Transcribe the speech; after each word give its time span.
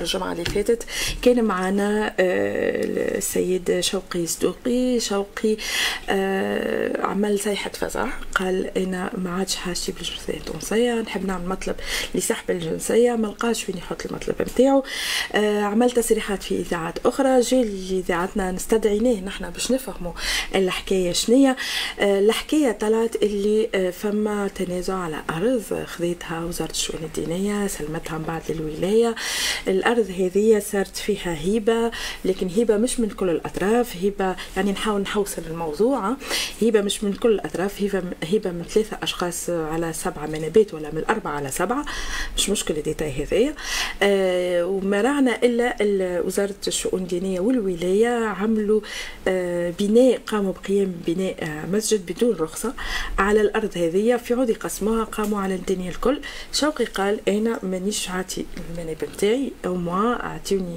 الجمعة 0.00 0.32
اللي 0.32 0.44
فاتت. 0.44 0.82
كان 1.22 1.44
معنا 1.44 2.06
آه، 2.20 3.16
السيد 3.18 3.80
شوقي 3.80 4.26
صدوقي. 4.26 5.00
شوقي 5.00 5.56
آه، 6.08 7.06
عمل 7.06 7.38
صيحة 7.38 7.70
فزع. 7.70 8.06
قال 8.40 8.78
أنا 8.78 9.10
ما 9.18 9.30
عادش 9.30 9.56
حاجتي 9.56 9.92
بالجنسية 9.92 10.34
التونسية 10.34 10.94
نحب 10.94 11.26
نعمل 11.26 11.48
مطلب 11.48 11.76
لسحب 12.14 12.50
الجنسية 12.50 13.12
ما 13.12 13.26
لقاش 13.26 13.68
وين 13.68 13.78
يحط 13.78 14.06
المطلب 14.06 14.34
نتاعو 14.42 14.84
آه، 15.32 15.62
عمل 15.62 15.90
تصريحات 15.90 16.42
في 16.42 16.60
إذاعات 16.60 17.06
أخرى 17.06 17.40
جي 17.40 17.62
لإذاعتنا 17.62 18.52
نستدعيناه 18.52 19.20
نحن 19.20 19.50
باش 19.50 19.72
نفهموا 19.72 20.12
الحكاية 20.54 21.12
شنية. 21.12 21.56
الحكاية 22.00 22.72
طلعت 22.72 23.16
اللي 23.16 23.92
فما 23.92 24.48
تنازع 24.48 24.94
على 24.94 25.22
أرض 25.30 25.84
خذيتها 25.86 26.44
وزارة 26.44 26.70
الشؤون 26.70 27.04
الدينية 27.04 27.66
سلمتها 27.66 28.18
من 28.18 28.24
بعد 28.24 28.42
للولاية. 28.48 29.14
الأرض 29.68 30.10
هذه 30.18 30.62
صارت 30.72 30.96
فيها 30.96 31.36
هبه 31.44 31.90
لكن 32.24 32.48
هبه 32.56 32.76
مش 32.76 33.00
من 33.00 33.08
كل 33.08 33.30
الأطراف 33.30 33.96
هبه 34.04 34.36
يعني 34.56 34.72
نحاول 34.72 35.00
نحوصل 35.00 35.42
الموضوع 35.50 36.16
هبه 36.62 36.80
مش 36.80 37.04
من 37.04 37.12
كل 37.12 37.32
الأطراف 37.32 37.82
هبة 38.32 38.50
من 38.50 38.62
ثلاثة 38.62 38.98
أشخاص 39.02 39.50
على 39.50 39.92
سبعة 39.92 40.26
منابات 40.26 40.74
ولا 40.74 40.90
من 40.92 41.02
أربعة 41.10 41.32
على 41.32 41.50
سبعة. 41.50 41.84
مش 42.36 42.50
مشكلة 42.50 42.80
ديتاي 42.80 43.22
هذايا. 43.24 43.54
آه 44.02 44.66
وما 44.66 45.00
رعنا 45.02 45.42
إلا 45.42 46.20
وزارة 46.20 46.54
الشؤون 46.66 47.02
الدينية 47.02 47.40
والولاية 47.40 48.24
عملوا 48.26 48.80
آه 49.28 49.72
بناء 49.78 50.20
قاموا 50.26 50.52
بقيام 50.52 50.92
بناء 51.06 51.36
آه 51.44 51.66
مسجد 51.66 52.12
بدون 52.12 52.36
رخصة 52.36 52.74
على 53.18 53.40
الأرض 53.40 53.70
هذه 53.76 54.16
في 54.16 54.34
عود 54.34 54.50
قسموها 54.52 55.04
قاموا 55.04 55.40
على 55.40 55.54
الدنيا 55.54 55.90
الكل. 55.90 56.20
شوقي 56.52 56.84
قال 56.84 57.20
أنا 57.28 57.58
مانيش 57.62 58.10
عاتي 58.10 58.46
المنابه 58.70 59.06
نتاعي 59.14 59.52
أو 59.66 59.74
موا 59.74 60.26
اعطيوني 60.26 60.76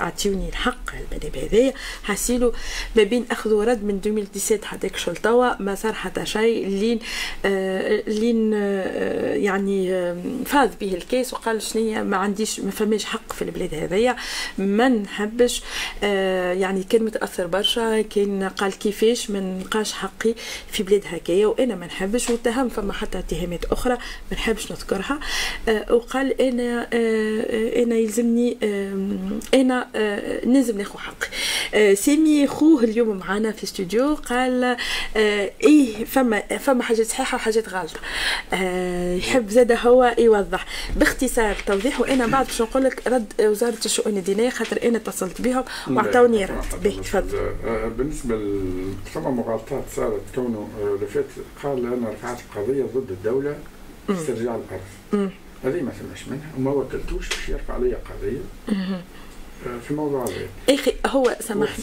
اعطيوني 0.00 0.48
الحق 0.48 0.90
المذهب 0.94 1.36
هذايا 1.36 1.72
حسيلو 2.02 2.52
ما 2.96 3.02
بين 3.02 3.24
أخذ 3.30 3.52
ورد 3.52 3.84
من 3.84 4.00
2017 4.06 4.66
حتى 4.66 4.90
شغل 4.96 5.16
توا 5.16 5.62
ما 5.62 5.74
صار 5.74 5.92
حتى 5.92 6.26
شيء 6.26 6.66
لين 6.90 7.00
آه 7.44 8.02
لين 8.06 8.54
آه 8.54 9.34
يعني 9.34 9.94
آه 9.94 10.16
فاز 10.46 10.70
به 10.80 10.94
الكيس 10.94 11.32
وقال 11.32 11.62
شنيا 11.62 12.02
ما 12.02 12.16
عنديش 12.16 12.60
ما 12.60 12.70
فماش 12.70 13.04
حق 13.04 13.32
في 13.32 13.42
البلاد 13.42 13.74
هذايا 13.74 14.16
ما 14.58 14.88
نحبش 14.88 15.62
يعني 16.52 16.82
كان 16.84 17.02
متأثر 17.02 17.46
برشا 17.46 18.02
كان 18.02 18.48
قال 18.48 18.78
كيفاش 18.78 19.30
ما 19.30 19.40
نلقاش 19.40 19.92
حقي 19.92 20.34
في 20.72 20.82
بلاد 20.82 21.02
هكايا 21.06 21.46
وأنا 21.46 21.74
ما 21.74 21.86
نحبش 21.86 22.30
واتهم 22.30 22.68
فما 22.68 22.92
حتى 22.92 23.18
اتهامات 23.18 23.64
أخرى 23.64 23.94
ما 24.30 24.36
نحبش 24.36 24.72
نذكرها 24.72 25.20
وقال 25.90 26.40
أنا 26.40 26.88
أنا 27.82 27.96
يلزم 27.96 28.20
يلزمني 28.20 28.56
أنا 29.54 29.88
لازم 30.44 30.78
ناخذ 30.78 30.98
حقي. 30.98 31.28
سامي 31.94 32.46
خوه 32.46 32.84
اليوم 32.84 33.16
معنا 33.16 33.52
في 33.52 33.64
استوديو 33.64 34.14
قال 34.14 34.64
آه، 35.16 35.50
إيه 35.64 36.04
فما 36.04 36.40
فما 36.58 36.82
حاجات 36.82 37.06
صحيحة 37.06 37.36
وحاجات 37.36 37.68
غلطه 37.68 38.00
يحب 39.16 39.48
زاد 39.50 39.72
هو 39.72 40.14
يوضح. 40.18 40.66
باختصار 40.96 41.56
توضيح 41.66 42.00
وأنا 42.00 42.26
بعد 42.26 42.46
باش 42.46 42.62
نقول 42.62 42.84
لك 42.84 43.02
رد 43.06 43.32
وزارة 43.40 43.78
الشؤون 43.84 44.16
الدينية 44.16 44.50
خاطر 44.50 44.78
أنا 44.88 44.96
اتصلت 44.96 45.40
بهم 45.40 45.64
وأعطوني 45.90 46.44
رد. 46.44 46.82
به 46.82 46.90
تفضل. 47.02 47.50
بالنسبة 47.98 48.34
فما 49.14 49.30
مغالطات 49.30 49.84
صارت 49.96 50.20
كونه 50.34 50.68
لفات 51.02 51.24
قال 51.62 51.78
أنا 51.86 52.10
رفعت 52.10 52.38
قضيه 52.56 52.84
ضد 52.94 53.10
الدولة 53.10 53.58
استرجاع 54.10 54.58
الأرض. 55.12 55.30
هذه 55.64 55.82
ما 55.82 55.92
سمعش 56.00 56.28
منها 56.28 56.50
وما 56.58 56.70
وكلتوش 56.70 57.28
باش 57.28 57.48
يرفع 57.48 57.74
علي 57.74 57.94
قضية. 57.94 58.38
آه، 58.68 59.00
في 59.82 59.90
الموضوع 59.90 60.24
هذا. 60.24 60.74
أخي 60.74 60.92
هو 61.06 61.36
سمح 61.40 61.76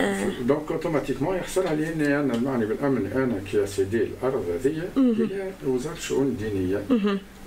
آه. 0.00 0.30
donc 0.40 0.70
automatiquement 0.70 1.36
يحصلها 1.36 1.74
لاني 1.74 2.20
أنا 2.20 2.34
المعني 2.34 2.66
بالأمر. 2.66 3.12
أنا 3.12 3.40
qui 3.52 3.66
ai 3.66 3.78
cédé 3.78 4.02
الأرض 4.02 4.44
هذه 4.64 4.82
هي 4.96 5.52
وزارة 5.66 5.94
الشؤون 5.94 6.26
الدينية. 6.26 6.82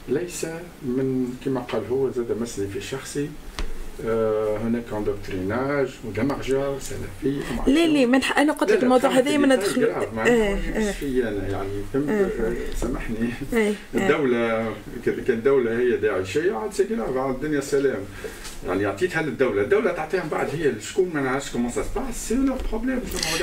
ليس 0.09 0.46
من 0.82 1.34
كما 1.46 1.59
قال 1.59 1.82
هو 1.92 2.09
زاد 2.12 2.38
مسني 2.42 2.68
في 2.68 2.82
شخصي. 2.82 3.30
آه، 4.06 4.58
هناك 4.58 4.84
اندوكتريناج 4.94 5.90
ودمغجه 6.08 6.80
سلفي 6.80 7.40
لا 7.68 7.88
لا 7.88 8.06
من 8.06 8.24
أنا 8.24 8.53
قلت 8.53 8.72
لك 8.72 8.84
الموضوع 8.84 9.09
هذا 9.09 9.38
ما 9.38 9.56
ندخل 9.56 9.84
آه. 9.84 10.08
آه 10.20 10.59
أنا 10.76 11.48
يعني. 11.48 11.70
فهمت؟ 11.94 12.09
آه، 12.09 12.14
آه. 12.14 12.53
سامحني 12.76 13.30
الدولة 13.96 14.74
كان 15.28 15.44
دولة 15.44 15.80
هي 15.80 15.98
داعشية 15.98 16.53
عاد 16.53 16.74
سي 16.74 16.84
بعد 17.16 17.36
الدنيا 17.36 17.62
سلام. 17.62 18.00
يعني 18.68 18.86
عطيتها 18.86 19.22
للدوله 19.22 19.62
الدولة. 19.62 19.92
تعطيها 19.92 20.24
بعد 20.32 20.48
هي 20.56 20.82
شكون 20.82 21.12
ما 21.14 21.22
نعرفش 21.22 21.52
كومون 21.52 21.72
سا 21.72 21.84
سباس 21.84 22.28
سي 22.28 22.36
لو 22.36 22.56
بروبليم 22.70 23.02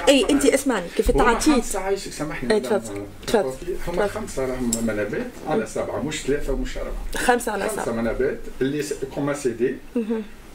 أي 0.09 0.27
أنت 0.31 0.45
اسمعني 0.47 0.87
كيف 0.97 1.11
تعطيت 1.11 1.55
خمسة 1.55 1.81
عايشك 1.81 2.13
سامحني 2.13 2.61
تفضل 2.61 3.03
تفضل 3.27 3.55
هما 3.89 4.07
خمسة 4.07 4.47
راهم 4.47 4.71
منابات 4.83 5.27
على 5.49 5.67
سبعة 5.67 6.03
مش 6.03 6.23
ثلاثة 6.23 6.53
ومش 6.53 6.79
أربعة. 6.79 7.25
خمسة 7.25 7.53
على 7.53 7.69
سبعة. 7.69 7.85
خمسه 7.85 7.97
منابات 7.97 8.39
اللي 8.61 8.85
كوما 9.15 9.35
سيدي 9.35 9.75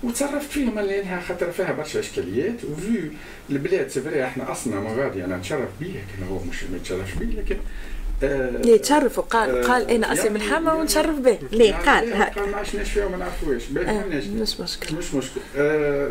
وتصرفت 0.03 0.51
فيهم 0.51 0.79
لانها 0.79 1.21
خاطر 1.21 1.51
فيها 1.51 1.71
برشا 1.71 1.99
إشكاليات. 1.99 2.63
وفي 2.63 3.09
البلاد 3.49 3.87
سي 3.89 4.23
إحنا 4.23 4.51
أصلا 4.51 4.79
مغادي 4.79 5.25
أنا 5.25 5.37
نتشرف 5.37 5.69
به 5.81 5.95
كان 6.17 6.27
هو 6.29 6.39
مش 6.49 6.63
ما 6.63 6.77
يتشرفش 6.77 7.13
به 7.13 7.25
لكن 7.25 7.57
آه 8.23 8.77
تشرف 8.77 9.19
وقال 9.19 9.49
آه 9.49 9.67
قال 9.67 9.91
أنا 9.91 10.13
اصلي 10.13 10.29
من 10.29 10.41
حما 10.41 10.73
ونشرف 10.73 11.19
به. 11.19 11.39
ليه؟ 11.51 11.69
يعني 11.71 11.85
قال 11.85 12.13
هكا 12.13 12.41
قال 12.41 12.51
ما 12.51 12.57
عشناش 12.57 12.91
فيها 12.91 13.05
وما 13.05 13.17
نعرفوهاش. 13.17 13.63
آه 13.77 14.05
مش 14.41 14.59
مشكل 14.59 14.95
مش 14.95 15.13
مشكل 15.13 15.41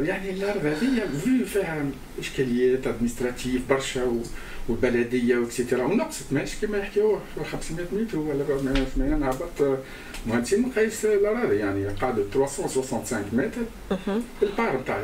يعني 0.06 0.30
الأرض 0.30 0.66
هذه 0.66 1.02
في 1.24 1.44
فيها 1.44 1.84
إشكاليات 2.18 2.86
أدمنستراتيف 2.86 3.60
برشا 3.70 4.12
والبلديه 4.68 5.36
وكسيتيرا 5.36 5.84
ونقصت 5.84 6.32
ماشي 6.32 6.66
كما 6.66 6.78
يحكيوه 6.78 7.20
500 7.52 7.86
متر 7.92 8.18
ولا 8.18 8.44
480 8.48 9.12
أنا 9.12 9.30
مهندسين 10.26 10.62
مقيس 10.62 11.04
الاراضي 11.04 11.56
يعني 11.56 11.88
قاعدة 11.88 12.22
365 12.32 13.24
متر 13.32 13.98
البار 14.42 14.80
تاع 14.86 15.02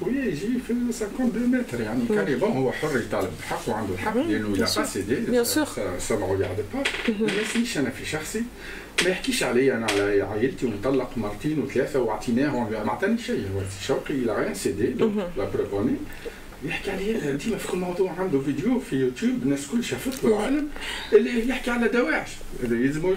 خويا 0.00 0.24
يجي 0.24 0.58
في 0.66 0.72
52 0.72 1.46
متر 1.50 1.80
يعني 1.80 2.00
كاريبون 2.08 2.50
هو 2.50 2.72
حر 2.72 2.98
يطالب 2.98 3.30
بحقه 3.40 3.74
عنده 3.74 3.94
الحق 3.94 4.16
لأنه 4.16 4.56
لا 4.56 4.66
با 4.76 4.84
سيدي 4.84 5.14
ما 5.20 6.26
ريغارد 6.34 6.64
با 6.74 6.82
ما 7.20 7.32
يسميش 7.42 7.78
أنا 7.78 7.90
في 7.90 8.06
شخصي 8.06 8.42
ما 9.04 9.08
يحكيش 9.08 9.42
علي 9.42 9.74
أنا 9.74 9.86
على 9.86 10.22
عائلتي 10.22 10.66
ومطلق 10.66 11.10
مرتين 11.16 11.58
وثلاثه 11.58 12.00
وعطيناه 12.00 12.70
ما 12.70 12.92
عطاني 12.92 13.18
شيء 13.18 13.46
شوقي 13.86 14.14
إلى 14.14 14.32
غير 14.32 14.54
سيدي 14.54 14.94
لا 15.36 15.44
بروفوني 15.54 15.96
يحكي 16.64 16.90
عليه 16.90 17.30
ديما 17.30 17.56
في 17.56 17.68
كل 17.68 17.78
موضوع 17.78 18.12
عنده 18.18 18.40
فيديو 18.40 18.80
في 18.80 18.96
يوتيوب 18.96 19.42
الناس 19.42 19.66
كل 19.66 19.84
شافته 19.84 20.28
العالم. 20.28 20.68
اللي 21.12 21.48
يحكي 21.48 21.70
على 21.70 21.88
دواعش. 21.88 22.28
يلزموا 22.62 23.14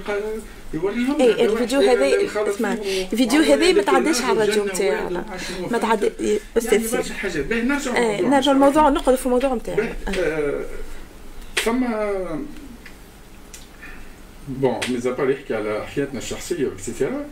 يوريهم 0.74 1.22
اي 1.22 1.46
الفيديو 1.46 1.80
هذا 1.80 2.50
اسمع 2.50 2.74
الفيديو 2.74 3.42
هذا 3.42 3.72
ما 3.72 3.82
تعداش 3.82 4.22
على 4.22 4.44
الراديو 4.44 4.66
نتاعنا 4.66 5.26
ما 5.72 5.78
تعدى 5.78 6.12
أستاذ 6.58 6.94
يعني 6.94 7.10
حاجات. 7.10 7.46
باهي 7.46 7.62
نرجع 7.62 8.20
نرجع 8.20 8.52
الموضوع 8.52 8.90
نقعد 8.90 9.16
في 9.16 9.26
الموضوع 9.26 9.54
نتاعنا 9.54 9.94
ثم 11.64 11.86
بون 14.48 14.80
ميزابار 14.90 15.30
يحكي 15.30 15.56
على 15.56 15.88
حياتنا 15.88 16.20
الشخصيه 16.20 16.68
وكسيتيرا 16.68 17.26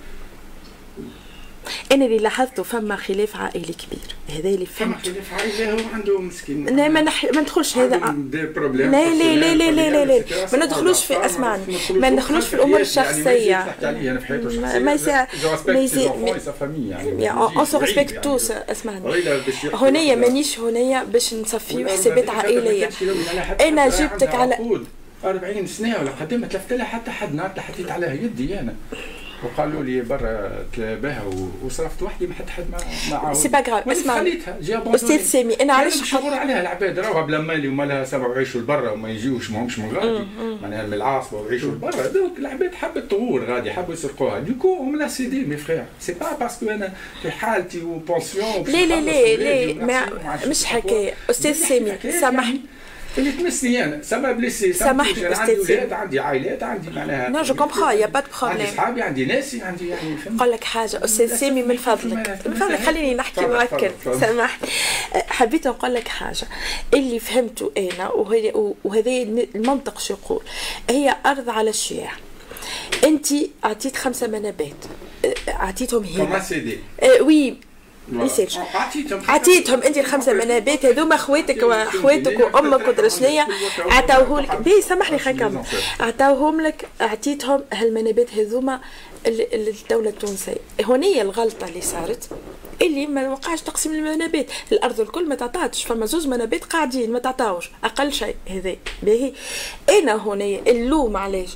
أنا 1.92 2.06
اللي 2.06 2.18
لاحظته 2.18 2.64
فما 2.64 2.96
خلاف 2.96 3.36
عائلي 3.36 3.74
كبير. 3.74 4.16
هذا 4.38 4.50
اللي 4.50 4.66
فما 4.66 4.98
خلاف 4.98 5.34
عائلي 5.34 5.72
هو 5.72 5.78
عنده 5.94 6.20
مسكين. 6.22 6.66
لا 6.66 6.88
ما 6.88 7.02
نح... 7.02 7.26
ما 7.26 7.42
ندخلش 7.42 7.78
هذا. 7.78 7.98
لا 7.98 8.86
لا 8.92 9.36
لا 9.36 9.54
لا 9.56 9.72
لا 9.72 9.90
لا 9.90 10.06
لا. 10.06 10.24
ما 10.54 10.66
ندخلوش 10.66 11.06
في 11.06 11.26
اسمعني 11.26 11.78
ما 11.90 12.10
ندخلوش 12.10 12.46
في 12.46 12.54
الأمور 12.54 12.80
الشخصية. 12.80 13.76
ما 13.82 14.94
يسا 14.94 15.28
ما 15.68 15.80
يسا 15.80 16.16
يعني 16.90 17.32
اون 17.32 17.66
سو 17.66 17.78
ريسبكت 17.78 18.24
توس 18.24 18.52
اسمعني 18.52 19.24
هنيا 19.74 20.16
مانيش 20.16 20.60
هنيا 20.60 21.04
باش 21.04 21.34
نصفيو 21.34 21.88
حسابات 21.88 22.30
عائلية. 22.30 22.90
أنا 23.62 23.90
جبتك 23.90 24.36
على 24.36 24.58
40 25.24 25.68
سنة 25.68 26.00
ولا 26.00 26.12
قدام 26.12 26.46
تلفت 26.46 26.74
لها 26.74 26.86
حتى 26.86 27.12
حد 27.12 27.36
نهار 27.36 27.50
حطيت 27.58 27.92
عليها 27.92 28.14
يدي 28.14 28.60
أنا. 28.60 28.76
وقالوا 29.44 29.84
لي 29.84 30.02
برا 30.02 30.66
تلاباها 30.74 31.24
وصرفت 31.64 32.04
وحدي 32.04 32.28
ما 32.28 32.34
حد 32.34 32.50
حد 32.50 32.66
ما 32.72 33.18
عاود. 33.18 33.36
سي 33.36 33.48
با 33.48 33.60
غراف 33.60 33.90
اسمع 33.90 34.20
خليتها 34.20 34.60
أستاذ 34.96 35.22
سامي 35.22 35.54
أنا 35.54 35.74
علاش 35.74 36.02
مشغول 36.02 36.34
عليها 36.34 36.62
العباد 36.62 37.00
راهو 37.00 37.24
بلا 37.24 37.40
مالي 37.40 37.68
وما 37.68 37.84
لها 37.84 38.06
سبب 38.06 38.26
ويعيشوا 38.26 38.62
لبرا 38.62 38.92
وما 38.92 39.10
يجيوش 39.10 39.52
ماهمش 39.52 39.80
من 39.80 39.96
غادي. 39.96 40.26
معناها 40.62 40.84
من 40.88 40.94
العاصمة 40.94 41.40
ويعيشوا 41.40 41.72
لبرا 41.72 42.08
دونك 42.08 42.38
العباد 42.40 42.76
حبت 42.76 43.12
تغور 43.12 43.46
غادي 43.46 43.72
حبوا 43.72 43.94
يسرقوها. 43.94 44.40
دوكو 44.40 44.78
هم 44.78 45.00
لا 45.00 45.08
سيدي 45.08 45.46
مي 45.46 45.58
فخير 45.58 45.86
سي 46.00 46.14
با 46.14 46.38
باسكو 46.40 46.70
أنا 46.70 46.94
في 47.22 47.32
حالتي 47.32 47.82
وبونسيون 47.82 48.64
لا 48.68 48.86
لا 48.86 49.02
لا 49.02 49.76
لا 49.86 50.48
مش 50.48 50.66
حكاية. 50.66 51.14
أستاذ 51.30 51.54
سامي 51.54 51.92
سامحني. 52.22 52.62
اللي 53.18 53.32
تمسني 53.32 53.84
أنا 53.84 54.02
سما 54.04 54.32
بليسي 54.32 54.74
سامحني 54.74 55.26
عندي 55.26 55.58
أولاد 55.58 55.94
عندي 55.94 56.20
عائلات 56.20 56.64
عندي 56.64 56.90
معناها 56.90 57.30
نو 57.30 57.42
جو 57.42 57.56
كومبخون 57.56 57.92
يا 57.92 58.06
با 58.06 58.20
دو 58.20 58.28
عندي 58.42 58.58
بروبليم 58.58 58.78
صحابي 58.78 59.02
عندي 59.02 59.26
ناسي 59.26 59.62
عندي 59.62 59.88
يعني 59.88 60.18
نقول 60.30 60.52
لك 60.52 60.64
حاجة 60.64 61.06
أستاذ 61.06 61.36
سامي 61.36 61.64
من 61.64 61.78
فضلك. 61.78 62.40
من 62.46 62.54
فضلك 62.54 62.80
خليني 62.80 63.14
نحكي 63.16 63.42
معك. 63.42 63.94
سامحني. 64.20 64.70
حبيت 65.14 65.68
نقول 65.68 65.94
لك 65.94 66.08
حاجة. 66.08 66.48
اللي 66.94 67.20
فهمته 67.20 67.72
وهي 68.16 68.52
وهذا 68.84 69.12
المنطق 69.56 70.00
شو 70.00 70.14
يقول. 70.14 70.42
هي 70.90 71.16
أرض 71.26 71.50
على 71.50 71.70
الشياع 71.70 72.12
أنت 73.04 73.28
أعطيت 73.66 73.96
خمسة 73.96 74.28
منابات. 74.28 74.86
هبة 76.22 76.40
سيدي 76.40 76.78
آه، 77.02 77.22
وي 77.22 77.58
نسيت 78.12 78.58
عطيتهم 78.58 79.22
عطيتهم 79.28 79.82
انت 79.82 79.98
الخمسة 79.98 80.34
منابات 80.34 80.86
هذوما 80.86 81.18
خواتك 81.18 81.64
وأخواتك 81.64 82.40
وأمك 82.40 82.88
ودرشنيه 82.88 83.48
عطاوه 83.80 84.42
لك 84.42 84.56
بي 84.56 84.82
سامحني 84.82 85.20
خلينا 85.20 85.64
عطاوهم 86.00 86.62
لك 86.62 86.88
أعطيتهم 87.02 87.62
هالمنابات 87.74 88.34
هذوما 88.34 88.80
الدولة 89.28 90.10
التونسية. 90.10 90.56
هونية 90.84 91.22
الغلطة 91.22 91.68
اللي 91.68 91.82
صارت 91.82 92.30
اللي 92.82 93.08
ما 93.08 93.30
وقعش 93.30 93.62
تقسيم 93.62 93.94
المنابات 93.94 94.46
الأرض 94.72 95.00
الكل 95.02 95.28
ما 95.30 95.36
تعطاتش 95.36 95.84
فما 95.84 96.06
زوز 96.06 96.28
منابات 96.28 96.64
قاعدين 96.64 97.12
ما 97.12 97.20
تعطاوش. 97.20 97.70
أقل 97.84 98.14
شيء 98.14 98.36
هذا 98.50 98.76
باهي. 99.04 99.34
أنا 99.90 100.14
هونية 100.14 100.60
اللوم 100.68 101.18
علاش 101.18 101.50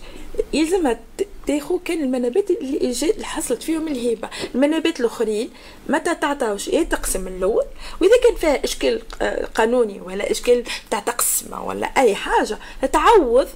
يلزمها 0.53 0.99
تاخو 1.47 1.79
كان 1.79 2.01
المنابات 2.03 2.51
اللي 2.51 2.91
جا- 2.91 3.09
اللي 3.09 3.25
حصلت 3.25 3.63
فيهم 3.63 3.87
الهبه 3.87 4.29
المنابات 4.55 4.99
الأخرين 4.99 5.49
متى 5.89 6.15
تعطاوش 6.15 6.67
يا 6.67 6.83
تقسم 6.83 7.27
الأول 7.27 7.65
وإذا 8.01 8.13
كان 8.23 8.35
فيها 8.35 8.63
إشكال 8.63 9.01
آه، 9.21 9.45
قانوني 9.55 10.01
ولا 10.01 10.31
إشكال 10.31 10.63
تاع 10.91 10.99
تقسمه 10.99 11.65
ولا 11.65 11.87
أي 11.97 12.15
حاجة 12.15 12.57
تعوض 12.93 13.47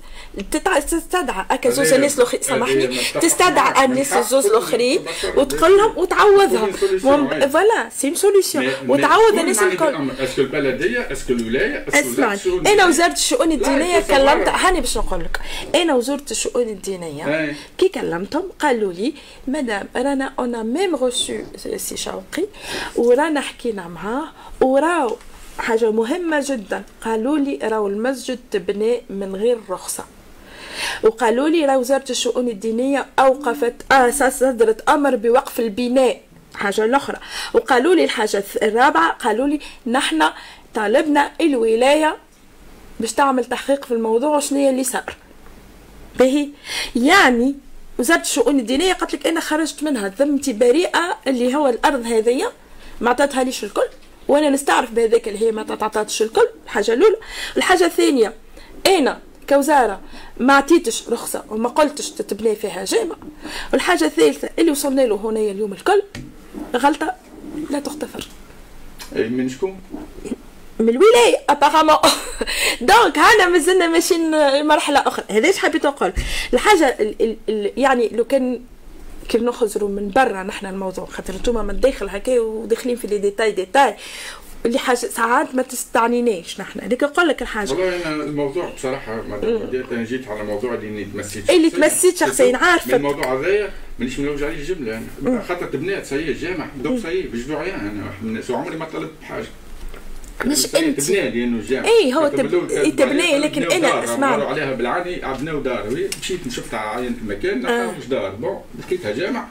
تستدعى 0.51 1.45
هكا 1.49 1.69
زوز 1.69 1.93
الناس 1.93 2.17
الأخرين. 2.17 2.43
سامحني؟ 2.43 2.87
تستدعى. 3.21 3.85
الناس 3.85 4.13
الزوز 4.13 4.45
الأخرين 4.45 5.05
وتقول 5.35 5.77
لهم 5.77 5.97
وتعوضهم. 5.97 6.71
voilà 6.71 7.89
c'est 7.97 8.07
une 8.07 8.15
solution 8.15 8.71
وتعوض 8.87 9.33
الناس 9.39 9.61
الكل. 9.61 10.11
est-ce 10.19 10.34
que 10.34 10.41
البلديه 10.41 11.11
est-ce 11.11 11.26
que 11.26 11.33
الولايه 11.33 11.85
اسمعني 11.93 12.33
الشؤون 12.33 12.67
أنا 12.67 12.85
وزارة 12.85 13.11
الشؤون 13.11 13.51
الدينية. 13.51 13.99
كلمت 13.99 14.47
هاني 14.47 14.81
باش 14.81 14.97
نقول 14.97 15.19
لك. 15.19 15.39
أنا 15.75 15.95
وزارة 15.95 16.25
الشؤون 16.31 16.69
الدينية. 16.69 17.55
كي 17.77 17.89
كلمتهم 17.89 18.43
قالوا 18.59 18.93
لي 18.93 19.13
مدام 19.47 19.87
رانا 19.95 20.33
أنا 20.39 20.63
même 20.63 20.95
روسو 20.95 21.33
سي 21.77 21.97
شوقي 22.21 22.47
ورانا 22.95 23.41
حكينا 23.41 23.87
معاه 23.87 24.31
وراو 24.61 25.17
حاجة 25.59 25.91
مهمة 25.91 26.43
جدا. 26.45 26.83
قالوا 27.01 27.37
لي 27.37 27.59
راهو 27.63 27.87
المسجد 27.87 28.39
تبنى 28.51 29.01
من 29.09 29.35
غير 29.35 29.59
رخصة. 29.69 30.03
وقالوا 31.03 31.49
لي 31.49 31.65
راه 31.65 31.77
وزاره 31.77 32.05
الشؤون 32.09 32.47
الدينية 32.47 33.05
أوقفت 33.19 33.91
آه 33.91 34.09
صدرت 34.09 34.89
أمر 34.89 35.15
بوقف 35.15 35.59
البناء. 35.59 36.21
حاجة 36.55 36.85
الاخرى 36.85 37.17
وقالوا 37.53 37.95
لي 37.95 38.03
الحاجة 38.03 38.43
الرابعة 38.61 39.11
قالوا 39.11 39.47
لي 39.47 39.59
نحن 39.87 40.23
طالبنا 40.73 41.31
الولاية 41.41 42.17
باش 42.99 43.13
تعمل 43.13 43.45
تحقيق 43.45 43.85
في 43.85 43.93
الموضوع 43.93 44.35
وشنو 44.37 44.59
هي 44.59 44.69
اللي 44.69 44.83
صار؟ 44.83 45.15
باهي. 46.19 46.49
يعني 46.95 47.55
وزارة 48.01 48.21
الشؤون 48.21 48.59
الدينية 48.59 48.93
قالت 48.93 49.13
لك 49.13 49.27
أنا 49.27 49.39
خرجت 49.39 49.83
منها 49.83 50.07
ذمتي 50.07 50.53
بريئة 50.53 51.17
اللي 51.27 51.55
هو 51.55 51.67
الأرض 51.67 52.05
هذيا 52.05 52.51
ما 53.01 53.09
عطاتها 53.09 53.43
ليش 53.43 53.63
الكل؟ 53.63 53.87
وأنا 54.27 54.49
نستعرف 54.49 54.91
بهذاك 54.91 55.27
اللي 55.27 55.41
هي 55.41 55.51
ما 55.51 55.63
تعطاتش 55.63 56.21
الكل 56.21 56.47
الحاجة 56.65 56.93
الأولى. 56.93 57.15
الحاجة 57.57 57.85
الثانية 57.85 58.33
أنا 58.87 59.19
كوزارة 59.49 60.01
ما 60.39 60.53
عطيتش 60.53 61.09
رخصة 61.09 61.43
وما 61.49 61.69
قلتش 61.69 62.09
تتبني 62.09 62.55
فيها 62.55 62.85
جامع. 62.85 63.15
والحاجة 63.73 64.05
الثالثة 64.05 64.49
اللي 64.59 64.71
وصلنا 64.71 65.01
له 65.01 65.15
هنا 65.15 65.39
اليوم 65.39 65.73
الكل 65.73 66.03
غلطة 66.75 67.15
لا 67.69 67.79
تغتفر. 67.79 68.27
من 69.15 69.49
شكون؟ 69.49 69.79
من 70.81 70.89
الولاية 70.89 71.37
ابارامون 71.49 71.97
دونك 72.81 73.17
هانا 73.17 73.47
مازلنا 73.47 73.87
ماشيين 73.87 74.31
لمرحلة 74.31 74.99
أخرى. 74.99 75.25
هذا 75.29 75.47
إيش 75.47 75.57
حبيت 75.57 75.85
نقول. 75.85 76.13
الحاجة 76.53 76.95
ال 76.99 77.15
ال 77.21 77.37
ال 77.49 77.71
يعني 77.77 78.09
لو 78.09 78.23
كان 78.23 78.61
كي 79.29 79.37
نخرجوا 79.37 79.89
من 79.89 80.11
برا 80.15 80.43
نحن 80.43 80.65
الموضوع 80.65 81.05
خاطر 81.05 81.33
انتوما 81.33 81.63
من 81.63 81.69
الداخل 81.69 82.09
هكا 82.09 82.39
وداخلين 82.39 82.95
في 82.95 83.07
لي 83.07 83.17
ديتاي 83.17 83.51
ديتاي. 83.51 83.95
اللي 84.65 84.79
حاجة 84.79 84.95
ساعات 84.95 85.55
ما 85.55 85.61
تستعنيناش 85.61 86.59
نحن. 86.59 86.79
هذيك 86.79 87.03
نقول 87.03 87.27
لك 87.27 87.41
الحاجة. 87.41 87.71
والله 87.71 88.05
أنا 88.05 88.23
الموضوع 88.23 88.69
بصراحة 88.69 89.21
أنا 89.91 90.03
جيت 90.03 90.27
على 90.27 90.41
الموضوع 90.41 90.73
اللي 90.73 91.05
تمسيت 91.05 91.49
اللي 91.49 91.69
تمسيت 91.69 92.17
شخصياً، 92.17 92.57
عارفك. 92.57 92.93
الموضوع 92.93 93.33
هذايا 93.33 93.69
مانيش 93.99 94.19
ملوج 94.19 94.43
عليه 94.43 94.55
الجملة. 94.55 95.01
أنا 95.21 95.41
خاطر 95.41 95.65
تبنات 95.65 96.05
c'est 96.05 96.33
جامع. 96.33 96.67
donc 96.83 96.99
c'est 96.99 97.21
بجدو 97.21 97.57
عيان 97.57 97.79
أنا. 97.79 97.91
من 98.21 98.29
الناس 98.29 98.49
وعمري 98.49 98.77
ما 98.77 98.85
طلبت 98.85 99.11
بحاجة. 99.21 99.47
مش 100.45 100.75
أنت 100.75 101.01
تبنى 101.01 101.29
لأنه 101.29 101.63
جامع 101.69 101.87
إي، 101.87 102.13
هو 102.13 102.27
تب- 102.27 102.35
بالأول 102.35 102.67
كانت 102.67 102.71
إي، 102.85 102.91
تبنى، 102.91 103.05
بعدين 103.31 103.41
لكن 103.41 103.63
اسمعني. 103.83 104.33
عمروا 104.33 104.49
عليها 104.49 104.73
بالعاني 104.73 105.25
عبناو 105.25 105.59
دار 105.59 105.85
مشيت 106.21 106.39
شفتها 106.51 106.79
عينت 106.79 107.17
المكان 107.21 107.65
آه. 107.65 107.91
مش 107.99 108.05
دار 108.05 108.29
bon 108.29 108.61
لقيتها 108.79 109.11
جامع 109.11 109.47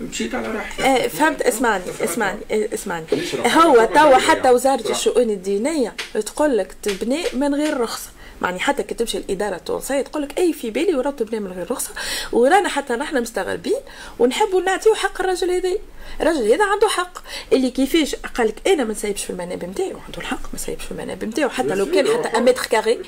مشيت 0.00 0.34
على 0.34 0.48
راحتي 0.48 0.82
آه 0.84 1.08
فهمت 1.08 1.42
اسمعني 1.42 1.84
اسمعني 2.04 2.38
آه، 2.50 2.68
اسمعني. 2.74 3.06
هو 3.46 3.88
توا. 3.94 4.16
حتى 4.16 4.50
وزارة. 4.50 4.90
الشؤون 4.90 5.30
الدينية 5.30 5.94
تقول 6.26 6.56
لك 6.58 6.74
تبني 6.82 7.22
من 7.34 7.54
غير 7.54 7.80
رخصة 7.80 8.10
يعني 8.42 8.60
حتى 8.60 8.82
كي 8.82 8.94
تمشي 8.94 9.18
الإدارة 9.18 9.56
التونسية 9.56 10.00
تقول 10.00 10.22
لك 10.22 10.38
أي 10.38 10.52
في 10.52 10.70
بالي 10.70 10.94
وراه 10.94 11.10
تبني 11.10 11.40
من 11.40 11.52
غير 11.52 11.70
رخصة 11.70 11.90
ورانا 12.32 12.68
حتى 12.68 12.94
نحن 12.94 13.22
مستغربين 13.22 13.80
ونحبوا 14.18 14.60
نعطيو 14.60 14.94
حق 14.94 15.20
الرجل 15.20 15.50
هذا. 15.50 15.72
الرجل 16.20 16.52
هذا 16.52 16.64
عنده 16.64 16.88
حق. 16.88 17.18
اللي 17.52 17.70
كيفاش؟ 17.70 18.14
قال 18.14 18.46
لك 18.46 18.68
أنا 18.68 18.84
ما 18.84 18.92
نسيبش 18.92 19.24
في 19.24 19.30
المنابر 19.30 19.66
نتاعو 19.66 19.98
عنده 20.06 20.18
الحق 20.18 20.40
ما 20.42 20.54
نسيبش 20.54 20.84
في 20.84 20.92
المنابر 20.92 21.26
نتاعو 21.26 21.48
حتى 21.48 21.74
لو 21.74 21.86
كان 21.86 22.06
حتى 22.24 22.40
mètre 22.40 22.66
carré 22.66 22.98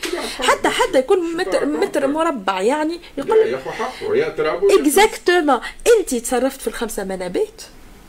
حتى 0.41 0.69
حتى 0.69 0.99
يكون 0.99 1.37
متر 1.37 1.67
متر 1.67 2.07
مربع 2.07 2.61
يعني 2.61 3.01
يقول 3.19 3.39
ترابو. 4.37 4.69
exactement 4.71 5.61
أنت 5.99 6.15
تصرفت 6.15 6.61
في 6.61 6.69
الخمسة 6.69 7.05
منابات. 7.05 7.63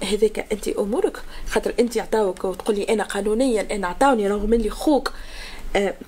هذيك 0.03 0.45
أنت 0.51 0.67
أمورك. 0.67 1.17
خاطر 1.49 1.73
أنت 1.79 1.97
عطاوك 1.97 2.45
وتقولي 2.45 2.83
أنا 2.83 3.03
قانونيا 3.03 3.67
أنا 3.71 3.87
عطاوني 3.87 4.27
رغم 4.27 4.53
اللي 4.53 4.69
خوك 4.69 5.11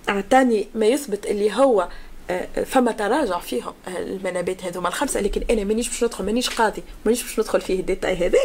أعطاني 0.10 0.68
ما 0.76 0.86
يثبت 0.86 1.26
اللي 1.26 1.54
هو 1.54 1.88
آه، 2.30 2.64
فما 2.64 2.92
تراجع 2.92 3.40
فيهم 3.40 3.74
آه، 3.88 3.98
المنابات 3.98 4.64
هذوما 4.64 4.88
الخمسة 4.88 5.22
لكن 5.22 5.42
أنا 5.50 5.64
مانيش 5.64 5.90
باش 5.90 6.04
ندخل 6.04 6.26
مانيش 6.26 6.50
قاضي 6.50 6.84
مانيش 7.06 7.24
باش 7.24 7.40
ندخل 7.40 7.62
فيه 7.62 7.80
ال 7.80 7.85
détail 7.85 8.16
هذا 8.16 8.40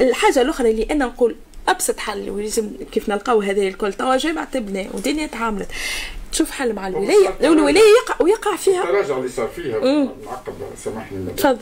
الحاجة 0.00 0.40
الأخرى 0.42 0.70
اللي 0.70 0.86
أنا 0.90 1.04
نقول 1.04 1.36
أبسط 1.68 1.98
حل 1.98 2.30
ولازم 2.30 2.70
كيف 2.92 3.08
نلقاو 3.08 3.40
هذا 3.40 3.62
الكل 3.62 3.92
توا 3.92 4.16
جامعة 4.16 4.50
تبنى 4.50 4.88
ودنيا 4.94 5.26
تعاملت. 5.26 5.68
تشوف 6.32 6.50
حل 6.50 6.72
مع 6.72 6.88
الولاية 6.88 7.28
والولايه 7.40 7.84
يقع 8.04 8.24
ويقع 8.24 8.56
فيها. 8.56 8.82
التراجع 8.82 9.18
اللي 9.18 9.28
صار 9.28 9.48
فيها 9.48 9.78
نعقب 10.24 10.54
سامحني. 10.84 11.32
تفضل. 11.36 11.58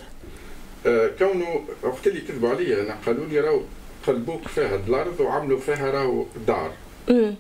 آه، 0.87 1.11
كونه 1.18 1.64
وقت 1.82 2.06
اللي 2.06 2.20
كذبوا 2.20 2.49
عليا 2.49 2.80
أنا 2.80 2.97
قالوا 3.06 3.26
لي 3.26 3.40
راهو 3.40 3.61
قلبوك 4.06 4.49
فيها 4.49 4.76
الأرض 4.76 5.20
وعملوا 5.20 5.61
فيها 5.61 5.90
راهو 5.90 6.25
دار. 6.47 6.73
أمم. 7.11 7.35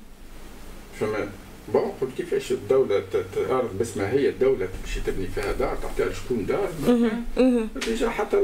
bon 1.72 1.92
قلت 2.00 2.10
كيفاش 2.16 2.52
ت- 3.12 3.50
أرض 3.50 3.78
باسمها 3.78 4.10
هي 4.12 4.28
الدولة 4.28 4.68
تمشي 4.84 5.00
تبني 5.06 5.26
فيها 5.26 5.52
دار 5.52 5.76
تعطيها 5.82 6.12
شكون 6.14 6.46
دار 6.46 6.68
déjà 7.86 8.10
حتى 8.10 8.36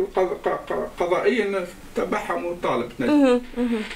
قضائيا 1.00 1.66
تبعها 1.96 2.36
مطالب 2.38 2.88
تنجم 2.98 3.40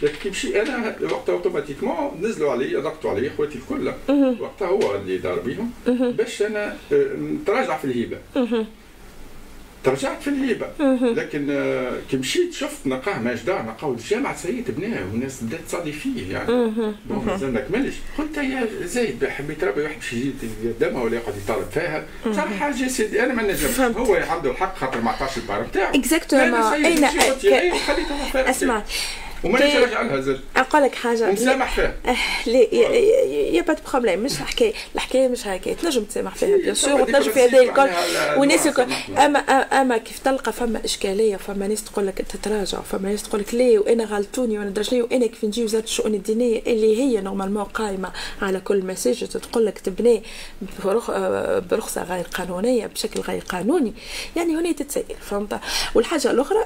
لكن 0.03 0.15
كي 0.23 0.31
مشي 0.31 0.63
أنا 0.63 0.97
وقتها 1.03 1.33
automatiquement 1.33 2.21
نزلوا 2.23 2.51
علي 2.51 2.77
ضغطوا 2.77 3.11
علي 3.11 3.31
خواتي 3.37 3.59
الكل 3.59 3.93
وقتها 4.41 4.69
هو 4.69 4.95
اللي 4.95 5.19
دار 5.19 5.39
بيهم 5.39 5.71
باش 5.87 6.43
أنا 6.43 6.77
آه، 6.93 7.15
نتراجع 7.17 7.77
في 7.79 7.85
الهبة 7.85 8.19
ترجعت 9.85 10.23
في 10.23 10.29
الهبه 10.31 10.67
لكن 11.13 11.47
آه، 11.51 11.93
كي 12.11 12.17
مشيت 12.17 12.53
شفت 12.55 12.87
نلقاه 12.87 13.19
ماش 13.19 13.43
دار 13.43 13.63
نلقاو 13.63 13.93
الجامعة 13.93 14.37
سيد 14.37 14.71
بناه 14.71 15.01
والناس 15.13 15.43
بدات 15.43 15.61
تصلي 15.69 15.93
فيه 15.93 16.33
يعني. 16.33 16.47
bon 17.09 17.25
مازال 17.27 17.53
ما 17.53 17.61
كملش 17.61 17.95
قلت 18.19 18.37
يا 18.37 18.69
زايد 18.85 19.25
حبيت 19.27 19.65
ربي 19.65 19.83
واحد 19.83 19.97
باش 19.97 20.13
يجي 20.13 20.33
يقدمها 20.65 21.03
ولا 21.03 21.17
يقعد 21.17 21.35
يطالب 21.45 21.67
فيها. 21.75 22.05
صراحة 22.25 22.55
حاجة 22.57 22.89
سيدي. 22.89 23.23
أنا 23.23 23.35
ما 23.35 23.43
نجمش. 23.43 23.81
هو 23.81 24.15
عنده 24.15 24.51
الحق 24.51 24.77
خاطر 24.77 25.01
ما 25.01 25.11
عطاش 25.11 25.37
ال 25.37 25.42
part 25.42 25.63
نتاعو. 25.63 25.95
أين- 26.73 27.01
ك- 27.47 27.75
خليته 27.87 28.51
أسمع. 28.51 28.83
وما 29.45 29.61
نرجع 29.61 30.03
لها 30.03 30.21
زاد 30.21 30.41
أقول 30.57 30.83
لك 30.83 30.95
حاجة. 30.95 31.29
ومسامح 31.29 31.75
فيها. 31.75 31.95
il 32.47 32.59
y 33.55 33.63
a 33.63 33.66
pas 33.66 33.77
problème 33.93 34.21
مش 34.21 34.33
الحكاية 34.33 34.73
الحكاية 34.95 35.29
مش 35.29 35.47
هكا 35.47 35.73
تنجم 35.73 36.05
تسامح 36.05 36.35
فيها 36.35 36.57
bien 36.57 36.75
sûr 36.75 37.01
وتنجم 37.01 37.33
في 37.33 37.41
هذا 37.41 37.61
الكل. 37.61 37.89
والناس 38.37 38.67
الكل 38.67 38.87
اما 39.19 39.39
أما 39.81 39.99
كيف 39.99 40.19
تلقى 40.19 40.53
فما 40.53 40.85
إشكالية؟ 40.85 41.37
فما 41.37 41.67
ناس 41.69 41.85
تقول 41.85 42.07
لك 42.07 42.19
تتراجع 42.19 42.81
فما 42.81 43.09
ناس 43.11 43.23
تقول 43.23 43.41
لك 43.41 43.55
ليه 43.55 43.79
وأنا 43.79 44.05
غلطوني 44.05 44.59
وأنا 44.59 44.71
درج 44.71 44.95
ليه 44.95 45.03
وأنا 45.03 45.27
كيف 45.27 45.45
نجي 45.45 45.65
وزاره 45.65 45.85
الشؤون 45.85 46.15
الدينية 46.15 46.63
اللي 46.67 46.99
هي 46.99 47.21
normalement 47.21 47.65
قائمه 47.65 48.13
على 48.43 48.61
كل 48.61 48.85
مساجد 48.85 49.29
تقول 49.29 49.67
لك 49.67 49.79
تبني 49.79 50.23
برخصة 51.71 52.03
غير 52.03 52.25
قانونية 52.35 52.87
بشكل 52.87 53.21
غير 53.21 53.43
قانوني. 53.49 53.95
يعني 54.37 54.57
هنا 54.57 54.73
تتسائل 54.73 55.17
فهمت؟ 55.21 55.61
والحاجة 55.95 56.31
الأخرى 56.31 56.65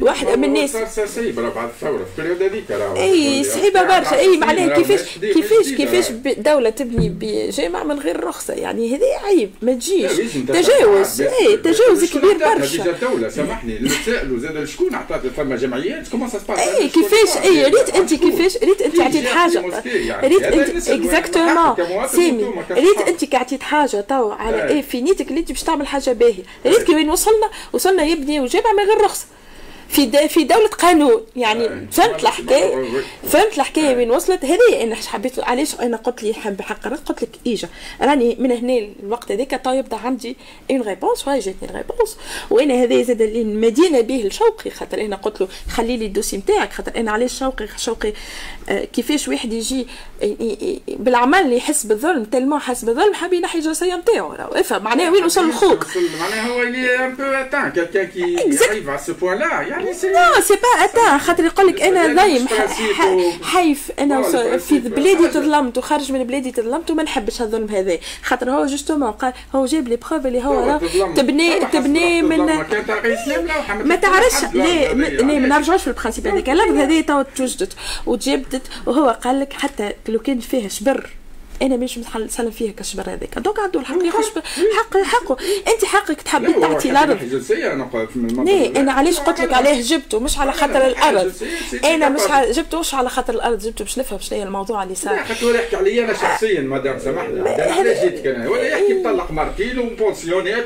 واحد 0.00 0.38
من 0.38 0.44
الناس. 0.44 0.76
صعيبه 1.16 1.48
بعد 1.48 1.68
الثورة. 1.68 2.06
في 2.16 2.22
ال 2.22 2.24
période 2.24 2.42
هذيك 2.42 2.64
أي 2.96 3.44
صعيبه 3.44 3.82
برشا. 3.82 4.18
أي 4.18 4.36
معناها 4.36 4.76
كيفاش 4.76 5.18
كيفاش 5.18 5.68
كيفاش 5.68 6.10
دوله 6.38 6.70
تبني 6.70 7.08
بجامع 7.20 7.84
من 7.84 7.98
غير 7.98 8.24
رخصة؟ 8.24 8.54
يعني 8.54 8.96
هذا 8.96 9.06
عيب 9.24 9.50
ما 9.62 9.72
تجيش. 9.72 10.12
تجاوز. 10.48 11.20
اي 11.20 11.56
تجاوز 11.56 12.12
كبير 12.12 12.38
برشا. 12.38 12.94
دوله 13.02 13.28
سامحني. 13.28 13.78
نتسائلوا 13.78 14.38
زاد 14.38 14.64
شكون؟ 14.64 14.94
عطات 14.94 15.20
ثم 15.36 15.54
جمعيات. 15.54 16.08
comment 16.08 16.28
ça 16.28 16.38
se 16.38 16.44
passe 16.44 16.58
اي 16.58 16.88
كيفاش؟ 16.88 17.44
اي 17.44 17.64
ريت 17.64 17.96
أنت 17.96 18.14
كيفاش؟ 18.14 18.56
ريت 18.56 18.82
أنت 18.82 19.00
عطيت 19.00 19.26
حاجة. 19.26 19.82
ريت 20.24 20.42
انت 20.42 20.88
exactement 20.88 21.76
سامي. 22.06 22.46
ريت 22.70 23.08
أنت 23.08 23.24
كعطيت 23.24 23.62
حاجة 23.62 24.00
تو 24.00 24.30
على 24.30 24.68
اي 24.68 24.82
في 24.82 25.00
نيتك 25.00 25.28
اللي 25.28 25.40
انت 25.40 25.52
باش 25.52 25.62
تعمل 25.62 25.86
حاجة 25.86 26.12
باهية. 26.12 26.42
ريت 26.66 26.82
كي 26.82 26.94
وين 26.94 27.10
وصلنا 27.10 27.50
وصلنا 27.72 28.04
يبني 28.04 28.46
جامع 28.46 28.72
من 28.72 28.84
غير 28.88 29.04
رخصة. 29.04 29.26
في 29.94 30.28
في 30.28 30.44
دولة 30.44 30.68
قانون. 30.68 31.22
يعني. 31.36 31.88
فهمت 31.92 32.22
الحكاية؟ 32.22 32.86
فهمت 33.28 33.56
الحكاية. 33.56 33.96
وين 33.96 34.10
وصلت؟ 34.10 34.44
هذه 34.44 34.82
أنا 34.82 34.94
حبيت 34.94 35.40
علاش 35.40 35.80
أنا 35.80 35.96
قلت 35.96 36.22
لي 36.22 36.34
حب 36.34 36.62
حق 36.62 36.88
قلت 36.88 37.22
لك 37.22 37.28
إيجا. 37.46 37.68
راني 38.02 38.36
من 38.40 38.52
هنا 38.52 38.88
الوقت 39.02 39.32
هذاك 39.32 39.60
تو 39.64 39.72
يبدا 39.72 39.96
عندي 39.96 40.36
une 40.70 40.82
réponse 40.82 41.28
وهي 41.28 41.38
جاتني 41.38 41.68
réponse 41.76 42.16
وأنا 42.50 42.74
هذا 42.74 43.02
زاد 43.02 43.22
اللي 43.22 43.42
المدينة 43.42 44.00
به 44.00 44.14
لشوقي 44.14 44.70
خاطر 44.70 45.00
أنا 45.00 45.16
قلت 45.16 45.40
له 45.40 45.48
خلي 45.70 45.96
لي 45.96 46.06
ال 46.06 46.10
dossier 46.10 46.36
نتاعك 46.36 46.72
خاطر 46.72 46.92
أنا 46.96 47.10
علاش 47.10 47.38
شوقي؟ 47.38 47.68
شوقي 47.76 48.12
آه 48.68 48.84
كيفاش 48.84 49.28
واحد 49.28 49.52
يجي 49.52 49.86
بالعمل 50.88 51.52
يحس 51.52 51.86
بالظلم 51.86 52.24
تلمو 52.24 52.58
حس 52.58 52.84
بالظلم 52.84 53.14
حاب 53.14 53.32
ينحي 53.32 53.58
الجنسية 53.58 53.94
نتاعو. 53.94 54.32
افهم 54.32 54.82
معناها 54.82 55.10
وين 55.10 55.24
وصل 55.24 55.48
الخوك 55.48 55.86
معناها 56.20 56.48
هو 56.48 56.62
اللي 56.62 57.06
un 57.06 57.14
peu 57.14 57.22
étonnant 57.22 57.70
qu'il 58.06 58.32
arrive 58.32 58.88
à 58.88 58.98
ce 58.98 59.12
point-là 59.12 59.62
يعني 59.84 60.34
لا 60.34 60.40
c'est 60.40 60.54
pas 60.54 60.84
étonnant 60.84 61.18
خاطر 61.18 61.44
يقول 61.44 61.66
لك 61.66 61.82
أنا 61.82 62.06
نايم 62.06 62.46
حيف 63.42 63.90
أنا 63.98 64.22
في 64.58 64.78
بلادي 64.78 65.28
تظلمت 65.28 65.78
وخارج 65.78 66.12
من 66.12 66.24
بلادي 66.24 66.50
تظلمت 66.50 66.90
وما 66.90 67.02
نحبش 67.02 67.42
الظلم 67.42 67.68
هذا 67.68 67.98
خاطر 68.22 68.50
هو 68.50 68.66
justement 68.66 69.10
قال 69.10 69.32
هو 69.54 69.66
جاب 69.66 69.88
لي 69.88 69.96
preuve 69.96 70.26
اللي 70.26 70.44
هو 70.44 70.80
تبني 71.16 71.60
تبني 71.60 72.22
من 72.22 72.46
ما 73.84 73.96
تعرفش 73.96 74.42
لا 74.54 74.94
ما 74.94 75.38
نرجعوش 75.38 75.82
في 75.82 75.88
البرانسيب 75.88 76.26
هذاك 76.26 76.50
اللفظ 76.50 76.76
هذه 76.76 77.00
تو 77.00 77.22
توجدت 77.22 77.72
وتجبدت 78.06 78.62
وهو 78.86 79.18
قال 79.24 79.40
لك 79.40 79.52
حتى 79.52 79.92
لو 80.08 80.18
كان 80.18 80.40
فيه 80.40 80.68
شبر 80.68 81.10
أنا 81.62 81.76
مش 81.76 81.98
نسلم 82.16 82.50
فيها 82.50 82.72
كشبر 82.72 83.02
هذاك 83.02 83.38
دوك 83.38 83.58
عنده 83.58 83.80
الحق 83.80 84.04
ياخذ 84.04 84.22
حق 84.76 84.96
حقه. 85.02 85.36
أنت 85.68 85.84
حقك 85.84 86.22
تحب 86.22 86.60
تعطي 86.60 86.90
الأرض. 86.90 87.18
أنا 88.38 88.80
أنا 88.80 88.92
علاش 88.92 89.20
قلت 89.20 89.40
لك 89.40 89.52
عليه 89.52 89.80
جبته 89.80 90.20
مش 90.20 90.38
على 90.38 90.52
خاطر 90.52 90.86
الأرض. 90.86 91.32
أنا 91.84 92.08
مش 92.08 92.20
جبته 92.56 92.80
مش 92.80 92.94
على 92.94 93.08
خاطر 93.08 93.34
الأرض 93.34 93.58
جبته 93.58 93.84
باش 93.84 93.98
نفهم 93.98 94.18
شنو 94.18 94.38
هي 94.38 94.44
الموضوع 94.44 94.82
اللي 94.82 94.94
صار. 94.94 95.24
خاطر 95.24 95.54
يحكي 95.54 95.76
علي 95.76 96.04
أنا 96.04 96.12
شخصيا 96.12 96.60
مدام 96.60 96.98
سامحني 96.98 97.40
علاش 97.48 98.04
جيتك 98.04 98.26
أنا؟ 98.26 98.48
ولا 98.48 98.68
يحكي 98.68 99.02
طلق 99.04 99.30
مرتين 99.30 99.78
وبونسيونات 99.78 100.64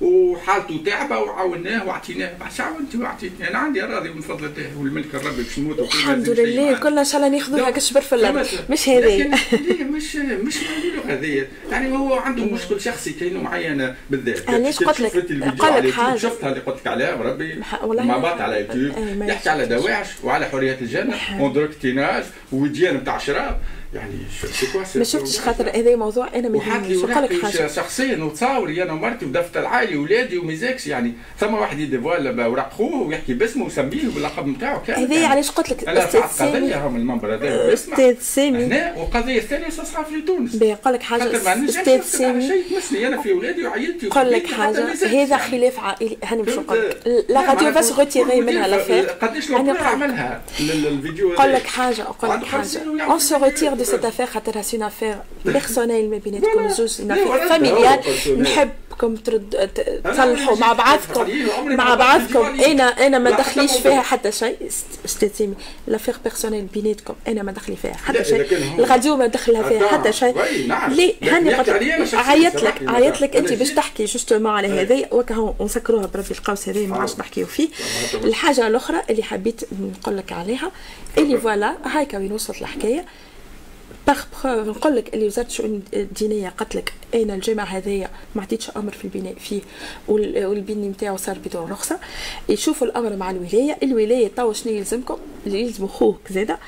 وحالته 0.00 0.82
تعبة 0.86 1.18
وعاوناه 1.18 1.86
وأعطيناه. 1.86 2.32
عاونتي 2.58 2.98
وعطيتني 2.98 3.50
أنا 3.50 3.58
عندي 3.58 3.84
أراضي 3.84 4.08
من 4.08 4.20
فضل 4.20 4.44
الله 4.44 4.78
والملك 4.78 5.14
الرب 5.14 5.36
باش 5.36 5.58
نموت 5.58 5.78
الحمد 5.78 6.28
لله 6.28 6.78
كلنا 6.78 7.00
إن 7.00 7.04
شاء 7.04 7.16
الله 7.16 7.38
ناخذوها 7.38 7.70
كشبر 7.70 8.00
في 8.00 8.14
الأرض. 8.14 8.46
مش 8.70 8.88
هذه. 8.88 9.30
مش 9.80 10.16
مش 10.36 10.56
له 10.62 11.14
هذه. 11.14 11.46
يعني 11.70 11.96
هو 11.96 12.14
عنده 12.14 12.44
مشكل 12.44 12.80
شخصي 12.80 13.12
كاينة 13.12 13.42
معينة 13.42 13.94
بالذات. 14.10 14.50
علاش 14.50 14.78
قلت 14.78 15.00
لك؟ 15.00 15.16
قلت 15.16 15.32
لك 15.32 15.92
حاجة 15.92 16.16
شفتها 16.16 16.48
اللي 16.48 16.60
قلت 16.60 16.76
لك 16.80 16.86
عليها 16.86 17.14
بربي 17.14 17.62
مع 17.82 18.18
بعض 18.18 18.40
على 18.40 18.60
يوتيوب 18.60 19.22
يحكي 19.22 19.48
على 19.50 19.66
دواعش 19.66 20.08
وعلى 20.24 20.46
حرية 20.46 20.78
الجنة. 20.80 21.14
وندرك 21.40 21.74
تيناج 21.74 22.24
وديان 22.52 22.96
نتاع 22.96 23.18
شراب. 23.18 23.60
يعني 23.94 24.14
ما 24.94 25.04
شفتش 25.04 25.40
خاطر 25.40 25.68
هذا 25.68 25.96
موضوع 25.96 26.28
أنا 26.34 26.48
ما 26.48 26.58
يهمنيش 26.58 27.04
لك 27.04 27.42
حاجة. 27.42 27.66
شخصيا 27.66 28.24
وتصاوري 28.24 28.82
أنا 28.82 28.92
ومرتي 28.92 29.26
ودفتر 29.26 29.60
العائلي 29.60 29.96
ولادي 29.96 30.38
و 30.38 30.43
mes 30.43 30.59
actes 30.59 30.86
يعني 30.86 31.12
ثم 31.40 31.54
واحد 31.54 31.78
ي 31.78 31.86
dévoile 31.86 32.40
اوراق 32.40 32.72
خوه 32.72 33.02
ويحكي 33.02 33.34
باسمه 33.34 33.64
ويسميه 33.64 34.08
باللقب 34.14 34.46
نتاعو 34.46 34.82
كامل. 34.82 34.98
هذه 34.98 35.26
علاش 35.26 35.50
قلت 35.50 35.70
لك؟ 35.70 35.88
أستاذ 35.88 36.22
سامي. 36.30 36.74
هم 36.74 36.96
المنبر 36.96 37.34
هذا 37.34 37.72
أستاذ 37.72 38.20
سامي. 38.20 38.64
هنا 38.64 38.94
والقضية 38.96 39.38
الثانية 39.38 39.68
تصحى 39.68 40.04
في 40.04 40.20
تونس. 40.20 40.56
بيقول 40.56 40.94
لك 40.94 41.02
حاجة. 41.02 41.36
أستاذ 41.68 42.02
سامي. 42.02 42.48
شيء 42.48 42.64
تمسني 42.70 43.06
أنا 43.06 43.22
في 43.22 43.32
ولادي 43.32 43.66
وعائلتي 43.66 44.06
نقول 44.06 44.32
لك 44.32 44.46
حاجة. 44.46 44.92
هذا 45.04 45.36
خلاف 45.36 45.78
عائلي. 45.78 46.16
هاني 46.24 46.42
باش 46.42 46.54
نقول. 46.54 46.88
لك 46.88 47.24
la 47.28 47.40
radio 47.40 47.70
باش 47.70 47.92
retirer 47.92 48.40
منها 48.40 48.68
l'affaire 48.68 49.04
قداش 49.04 49.50
أنا 49.50 49.78
عملها 49.78 50.42
الفيديو 50.60 51.32
نقول 51.32 51.52
لك 51.52 51.66
حاجة. 51.66 52.02
نقول 52.02 52.30
لك 52.30 52.44
حاجة. 52.44 52.80
on 53.10 53.18
se 53.18 53.36
retire 53.36 53.77
de 53.78 53.84
cette 53.84 54.04
affaire 54.04 54.26
خاطر 54.26 54.62
c'est 54.62 54.86
affaire 54.86 55.16
personnelle 55.44 56.10
ما 56.10 56.18
بيناتكم 56.18 56.68
زوج 56.68 57.00
une 57.00 57.10
affaire 57.10 57.48
familiale 57.48 58.00
نحبكم 58.42 59.16
ترد 59.16 59.70
تصلحوا 60.04 60.56
مع 60.56 60.72
بعضكم 60.72 61.26
مع 61.66 61.94
بعضكم 61.94 62.60
أنا 62.60 63.06
أنا 63.06 63.18
ما 63.18 63.30
دخليش 63.30 63.72
فيها 63.72 64.02
حتى 64.02 64.32
شيء. 64.32 64.56
أستاذ 65.04 65.48
l'affaire 65.86 66.14
personnelle 66.24 66.64
بيناتكم. 66.64 67.14
أنا 67.28 67.42
ما 67.42 67.52
دخلي 67.52 67.76
فيها 67.76 67.94
حتى 67.94 68.24
شيء. 68.24 68.46
الغاديو 68.78 69.16
ما 69.16 69.26
دخلها 69.26 69.62
فيها 69.62 69.88
حتى 69.88 70.12
شيء. 70.12 70.34
ليه؟ 70.88 71.14
هاني 71.22 71.54
عيطت 72.12 72.62
لك 72.62 72.82
عيطت 72.86 73.20
لك 73.20 73.36
أنت 73.36 73.52
باش 73.52 73.70
تحكي 73.70 74.04
justement 74.04 74.52
على 74.52 74.68
هذا 74.68 75.08
وكا 75.12 75.54
نسكروها 75.60 76.06
بربي 76.06 76.30
القوس 76.30 76.68
هذا 76.68 76.80
ما 76.80 76.96
عادش 76.96 77.18
نحكيو 77.18 77.46
فيه. 77.46 77.68
الحاجة 78.14 78.66
الأخرى 78.66 79.02
اللي 79.10 79.22
حبيت 79.22 79.60
نقول 79.80 80.16
لك 80.16 80.32
عليها 80.32 80.72
اللي 81.18 81.38
voilà 81.38 81.74
هايكا 81.84 82.18
وين 82.18 82.32
وصلت 82.32 82.62
الحكاية. 82.62 83.04
par 84.08 84.24
preuve 84.44 84.76
نقول 84.76 84.96
لك 84.96 85.14
اللي 85.14 85.26
وزارة 85.26 85.46
الشؤون 85.46 85.82
الدينية 85.94 86.48
قالت 86.48 86.74
لك 86.74 86.92
أنا 87.14 87.34
الجامع 87.34 87.64
هذايا؟ 87.64 88.10
ما 88.34 88.42
عطيتش 88.42 88.70
أمر 88.76 88.92
في 88.92 89.04
البناء 89.04 89.34
فيه. 89.34 89.60
والبني 90.08 90.88
نتاعو 90.88 91.16
صار 91.16 91.38
بدون 91.38 91.70
رخصة. 91.70 91.98
يشوفوا 92.48 92.86
الأمر 92.86 93.16
مع 93.16 93.30
الولاية. 93.30 93.78
الولاية 93.82 94.28
تو 94.36 94.52
شنو 94.52 94.72
يلزمكم؟ 94.72 95.18
اللي 95.46 95.60
يلزم 95.60 95.86
خوك 95.86 96.20
زاده. 96.30 96.58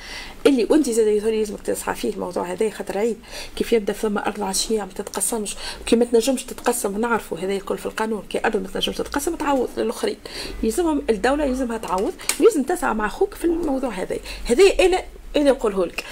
اللي 0.47 0.66
وانت 0.70 0.90
زاد 0.90 1.06
يلزمك 1.06 1.61
تصحى 1.62 1.94
فيه. 1.94 2.12
الموضوع 2.12 2.52
هذا 2.52 2.70
خاطر 2.70 2.99
عيب. 2.99 3.16
كيف 3.56 3.73
يبدأ 3.73 3.92
ثم 3.92 4.18
ارض 4.18 4.42
عشيه 4.42 4.80
ما 4.80 4.88
تتقسمش؟ 4.94 5.56
وكي 5.80 5.97
ما 5.97 6.04
تنجمش 6.04 6.44
تتقسم 6.44 7.00
نعرفوا 7.00 7.38
هذا 7.38 7.52
يقول 7.52 7.78
في 7.78 7.87
القانون. 7.87 8.23
كي 8.30 8.40
ارض 8.44 8.56
ما 8.56 8.68
تنجمش 8.68 8.97
تتقسم 8.97 9.37
تعوض 9.37 9.68
للآخرين. 9.76 10.16
يلزمهم 10.62 11.02
الدولة 11.11 11.44
يلزمها 11.44 11.78
تعوض. 11.78 12.12
ويلزم 12.40 12.62
تسعى 12.62 12.94
مع 12.94 13.09
خوك 13.09 13.35
في 13.35 13.44
الموضوع 13.44 13.90
هذا. 13.90 14.16
هذا 14.44 14.64
أنا 14.80 15.02
أنا 15.37 15.50
نقوله 15.50 15.87
لك؟ 15.87 16.04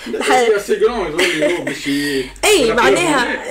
اي 2.44 2.74
معناها 2.74 3.44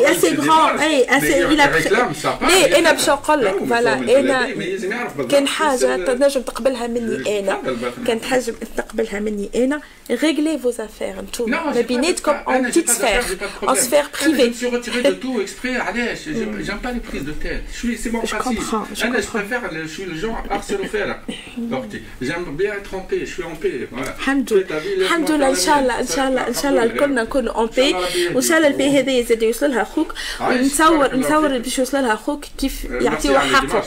يا 0.00 0.12
سي 0.12 0.34
غران 0.34 0.78
اي 0.78 1.18
اسي 1.18 1.40
لا 1.40 1.64
أنا 2.78 2.92
باش 2.92 3.08
نقول 3.08 3.44
لك؟ 3.44 3.54
فوالا 3.68 4.20
أنا 4.20 4.48
كان 5.30 5.48
حاجة 5.48 5.96
تنجم 5.96 6.40
تقبلها 6.40 6.86
مني 6.86 7.40
أنا. 7.40 7.58
كانت 8.06 8.24
حاجة 8.24 8.54
تقبلها 8.76 9.20
مني 9.20 9.50
أنا. 9.54 9.80
ريغلي 10.10 10.58
فوز 10.58 10.80
افير 10.80 11.20
أنتم 11.20 11.50
ما 11.50 11.80
بيناتكم 11.80 12.32
اون 12.32 12.68
بتيت 12.68 12.90
سفير 12.90 13.22
اون 13.68 13.74
سفير 13.74 14.04
بريفي 14.22 14.62
Je 14.62 14.66
retiré 14.66 15.02
de 15.02 15.14
tout 15.14 15.40
exprès 15.40 15.76
علاش 15.76 16.18
j'aime 16.66 16.80
pas 16.82 16.92
les 16.92 17.00
prises 17.00 17.24
de 17.24 17.32
tête. 17.32 17.62
Je 17.72 17.78
suis 17.78 17.98
c'est 17.98 18.12
mon 18.12 18.20
principe. 18.20 19.04
أنا 19.04 19.20
je 19.20 19.26
préfère 19.26 19.62
je 19.72 19.88
suis 19.88 20.04
le 20.04 20.16
genre 20.16 20.42
arcelofère 20.50 21.20
j'aime 22.22 22.44
bien 22.60 22.72
être 22.74 22.94
en 22.94 23.00
paix 23.00 23.20
je 23.26 23.32
suis 23.34 23.42
en 23.42 23.56
paix. 23.62 23.88
الحمد 23.92 24.52
لله 24.52 25.11
الحمد 25.12 25.30
لله 25.30 25.48
إن 25.48 25.54
شاء 25.54 25.78
الله 25.78 26.00
إن 26.00 26.06
شاء 26.06 26.28
الله 26.28 26.48
إن 26.48 26.54
شاء 26.54 26.70
الله 26.70 26.82
الكلنا 26.82 27.22
نكونوا 27.22 27.52
اون 27.52 27.66
بي 27.76 27.94
وإن 28.34 28.40
شاء 28.40 28.58
الله 28.58 28.68
البي 28.68 29.00
هذايا 29.00 29.22
زاد 29.22 29.42
يوصل 29.42 29.70
لها 29.70 29.82
أخوك. 29.82 30.14
ونتصور 30.40 31.16
نتصور 31.16 31.58
باش 31.58 31.78
يوصل 31.78 32.02
لها 32.02 32.14
أخوك 32.14 32.44
كيف 32.58 32.84
يعطيوه 32.84 33.38
حقه. 33.38 33.82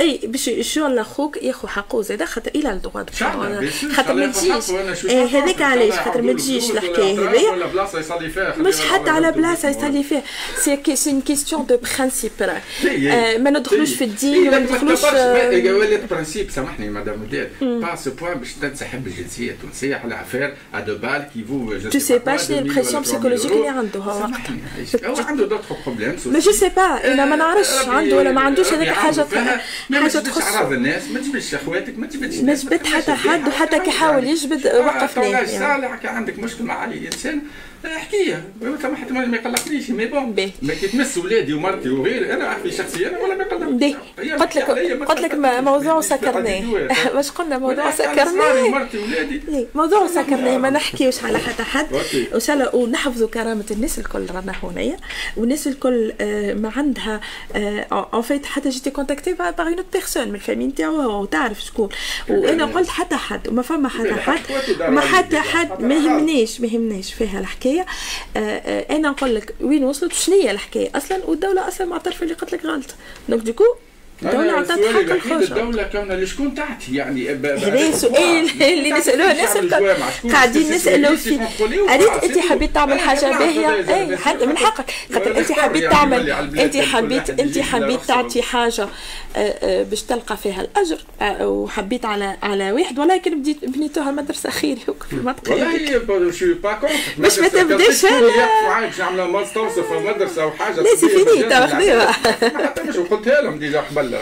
أي 0.00 0.20
باش 0.24 0.48
الشغل 0.48 0.98
أخوك 0.98 1.42
ياخذ 1.42 1.68
حقه 1.68 2.02
زاد 2.02 2.24
خاطر 2.24 2.50
إلى 2.54 2.70
الدغوا 2.70 3.02
خاطر 3.94 4.14
ما 4.14 4.26
تجيش. 4.26 4.70
هذاك 5.10 5.62
علاش؟ 5.62 5.94
خاطر 5.94 6.22
ما 6.22 6.32
تجيش 6.32 6.70
الحكاية 6.70 7.30
هذيا؟ 7.30 7.50
مش 8.58 8.80
حتى 8.80 9.10
على 9.10 9.32
بلاصة 9.32 9.68
يصلي 9.68 10.02
فيها. 10.02 10.22
c'est 10.56 10.96
c'est 10.96 11.20
question 11.20 11.66
de 11.66 11.78
principe 11.98 12.32
ما 13.38 13.50
ندخلوش 13.50 13.94
في 13.94 14.04
الدين 14.04 14.48
وما 14.48 14.58
ندخلوش 14.58 15.04
ولات 15.04 16.10
principe 16.10 16.50
سامحني 16.50 16.90
مدام 16.90 17.22
وداد 17.22 17.50
pas 17.60 17.96
ce 17.96 18.10
point 18.10 18.38
باش 18.38 18.52
تنسحب 18.52 19.05
الجنسيه 19.06 19.50
التونسيه 19.50 19.96
على 19.96 20.20
affaire 20.20 20.54
à 20.74 20.80
deux 20.80 20.98
balles 20.98 21.28
que 21.34 21.44
veux 21.44 21.78
je 21.78 21.98
sais 21.98 22.18
pas 22.18 22.36
شنو 22.36 22.58
ال 22.58 22.63
pression 22.63 23.02
psychologique 23.02 23.52
اللي 23.52 23.68
عنده 23.68 24.00
هو 24.00 24.10
هو 25.04 25.16
عنده 25.16 25.46
d'autres 25.46 25.76
problèmes 25.86 26.16
mais 26.26 26.38
je 26.38 26.52
sais 26.52 26.68
pas 26.68 27.12
أنا 27.12 27.24
ما 27.24 27.36
نعرفش 27.36 27.88
عنده 27.88 28.16
ولا 28.16 28.32
ما 28.32 28.40
عندوش 28.40 28.72
هذيك 28.72 28.88
حاجة 28.88 29.26
حاجة 29.92 30.18
تخص 30.18 30.42
اعراض 30.42 30.72
الناس 30.72 31.02
ما 31.08 31.20
تجبدش 31.20 31.54
اخواتك 31.54 31.98
ما 31.98 32.06
تجبدش 32.06 32.36
ما 32.36 32.54
جبد 32.54 32.86
حتى 32.86 33.12
حد 33.12 33.48
وحتى 33.48 33.78
كي 33.78 33.90
حاول 33.90 34.24
يجبد 34.24 34.66
وقفناه 34.66 35.24
يعني. 35.24 35.86
عندك 36.04 36.38
مشكل 36.38 36.64
مع 36.64 36.84
اي 36.84 37.06
انسان 37.06 37.42
احكيها 37.84 38.42
ثم 38.82 38.96
حتى 38.96 39.12
ما 39.12 39.36
يقلقنيش 39.36 39.90
mais 39.90 40.06
bon 40.06 40.50
mais 40.62 40.74
كي 40.74 40.88
تمس 40.88 41.18
ولادي 41.18 41.54
ومرتي 41.54 41.88
وغيري. 41.88 42.32
أنا 42.32 42.44
عارف 42.44 42.66
شخصيا 42.66 43.18
ولا 43.18 43.34
ما 43.34 43.42
يقلقنيش. 43.44 43.96
قلت 44.40 44.56
لك 44.56 44.70
قلت 45.00 45.20
لك 45.20 45.34
موضوع 45.34 46.00
سكرناه. 46.00 46.62
واش 47.14 47.30
قلنا؟ 47.30 47.58
موضوع 47.58 47.90
سكرناه. 47.90 48.68
مرتي 48.68 48.98
ولادي 48.98 49.40
موضوع 49.74 50.06
سكرناه. 50.06 50.58
ما 50.58 50.70
نحكيوش 50.70 51.24
على 51.24 51.38
حتى 51.38 51.62
حد. 51.62 51.86
وان 52.32 52.40
شاء 52.40 52.56
الله 52.56 52.74
ونحفظوا 52.76 53.28
كرامة 53.28 53.64
الناس 53.70 53.98
الكل 53.98 54.26
رانا 54.34 54.52
هنايا. 54.62 54.96
والناس 55.36 55.66
الكل 55.66 56.12
ما 56.60 56.72
عندها 56.76 57.20
en 57.92 58.22
fait 58.22 58.46
حتى 58.46 58.68
j'étais 58.68 58.90
contacté 58.90 59.32
par 59.32 59.52
une 59.58 59.76
personne 59.92 60.28
من 60.28 60.34
ال 60.34 60.38
famille 60.38 60.66
نتاعو 60.66 61.22
وتعرف 61.22 61.64
شكون. 61.64 61.88
وأنا 62.28 62.64
قلت 62.64 62.88
حتى 62.88 63.16
حد 63.16 63.48
وما 63.48 63.62
فما 63.62 63.88
حتى 63.88 64.14
حد. 64.14 64.40
ما 64.88 65.00
حتى 65.00 65.38
حد 65.38 65.82
ما 65.82 65.94
يهمنيش 65.94 66.60
ما 66.60 66.66
يهمنيش. 66.66 67.14
فيها 67.14 67.40
الحكاية. 67.40 67.65
الحكاية. 67.66 67.86
آه 68.36 68.96
أنا 68.96 69.08
نقول 69.08 69.34
لك 69.34 69.54
وين 69.60 69.84
وصلت؟ 69.84 70.12
وشنو 70.12 70.34
هي 70.34 70.50
الحكاية؟ 70.50 70.90
أصلا 70.94 71.24
والدولة 71.24 71.68
أصلا 71.68 71.86
معترفه 71.86 72.22
اللي 72.22 72.34
قالت 72.34 72.52
لك 72.52 72.64
غلط. 72.64 72.94
دونك 73.28 73.42
ديكو 73.42 73.64
الدولة 74.22 74.52
عطات 74.52 74.78
حق 74.84 75.00
الخرج 75.00 75.42
الدولة 75.42 75.82
كون 75.82 76.12
لشكون 76.12 76.54
تعطي 76.54 76.94
يعني 76.94 77.30
هذا 77.30 77.54
السؤال 77.88 78.62
اللي 78.72 78.92
نسألوه 78.92 79.32
الناس 79.32 79.56
قاعدين 80.32 80.72
نسألوا 80.72 81.16
فيه 81.16 81.48
أريد 81.94 82.08
أنت 82.24 82.38
حبيت 82.38 82.74
تعمل 82.74 83.00
حاجة 83.00 83.38
باهية 83.38 83.94
أي 83.94 84.16
حد 84.16 84.42
من 84.42 84.56
حقك. 84.58 84.90
خاطر 85.14 85.38
أنت 85.38 85.52
حبيت 85.52 85.84
تعمل 85.84 86.30
أنت 86.30 86.76
حبيت 86.76 87.40
أنت 87.40 87.58
حبيت 87.58 88.00
تعطي 88.08 88.42
حاجة 88.42 88.88
باش 89.62 90.02
تلقى 90.02 90.36
فيها 90.36 90.60
الأجر. 90.60 90.98
وحبيت 91.42 92.04
على 92.04 92.36
على 92.42 92.72
واحد. 92.72 92.98
ولكن 92.98 93.40
بديت 93.40 93.64
بنيتوها 93.64 94.10
مدرسة 94.26 94.50
خيري 94.50 94.80
في 94.80 95.12
المنطقة 95.12 95.52
والله 95.52 96.30
شو 96.30 96.54
با 96.62 96.78
مش 97.18 97.38
ما 97.38 97.48
تبدأش 97.48 98.06
باش 98.06 98.98
نعمل 98.98 99.24
ماستر 99.24 99.68
في 99.68 99.98
المدرسة 99.98 100.46
وحاجة 100.46 100.80
لا 100.80 100.96
سي 100.96 101.08
فيني 101.08 101.42
تاخذيها 101.42 102.12
حتى 102.12 102.82
مش 102.82 102.96
قلتها 102.96 103.40
لهم 103.40 103.58
ديجا 103.58 103.80
قبل 103.80 104.05
ولا 104.06 104.18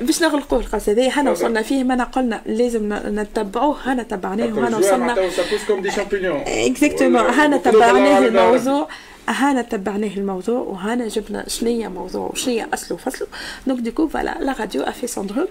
باش 0.00 0.22
نغلقوا 0.22 0.58
القصة 0.58 0.92
هذه 0.92 1.20
هنا 1.20 1.30
وصلنا 1.30 1.62
فيه 1.62 1.84
ما 1.84 2.04
قلنا 2.04 2.40
لازم 2.46 2.98
نتبعوه 3.06 3.76
هنا 3.84 4.02
تبعناه 4.02 4.46
وهنا 4.46 4.76
وصلنا. 4.78 5.14
اكزاكتومون 6.46 7.16
هنا 7.16 7.56
تبعناه 7.56 8.18
الموضوع. 8.18 8.88
هانا 9.28 9.62
تبعناه 9.62 10.10
الموضوع 10.16 10.58
وهانا 10.58 11.08
جبنا 11.08 11.48
شنية 11.48 11.88
موضوع 11.88 12.30
وشنية 12.32 12.68
أصله 12.74 12.92
وفصله 12.92 13.28
دونك 13.66 13.80
ديكو 13.80 14.08
فوالا 14.08 14.36
لا 14.40 14.54
راديو 14.60 14.82
افي 14.82 15.06
سون 15.06 15.26
دروب 15.26 15.48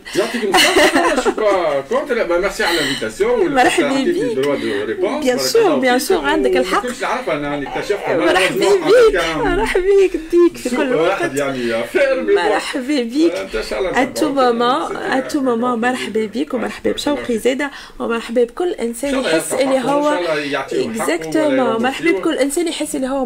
الصحة 1.18 1.82
كونت 1.90 2.12
ميرسي 2.12 2.64
على 2.64 2.80
الانفيتاسيون 2.80 3.56
مرحبا 3.56 4.04
بك 4.04 5.22
بيان 5.22 5.38
سور 5.38 5.76
بيان 5.76 6.00
سور 6.00 6.26
عندك 6.26 6.58
الحق 6.58 6.82
كنتش 6.82 7.04
أنا 7.04 7.56
اللي 7.56 7.70
اكتشفتها 7.70 8.18
مرحبا 8.18 8.66
بك 9.10 9.46
مرحبا 9.46 9.84
بك 9.84 10.20
ديك 10.32 10.58
في 10.58 10.76
كل 10.76 10.96
وقت 10.96 11.32
مرحبا 12.36 13.04
بك 13.04 13.66
اتو 13.76 14.30
مومون 14.34 14.98
اتو 14.98 15.42
مومون 15.42 15.82
مرحبا 15.82 16.26
بك 16.26 16.54
ومرحبا 16.54 16.92
بشوقي 16.92 17.38
زاده 17.38 17.72
ومرحبا 18.00 18.44
بكل 18.44 18.72
انسان 18.72 19.20
يحس 19.20 19.54
اللي 19.54 19.80
هو 19.80 20.20
exactement 20.72 21.84
مرحبا 21.84 22.12
بكل 22.12 22.38
انسان 22.38 22.68
يحس 22.68 22.96
اللي 22.96 23.08
هو 23.08 23.26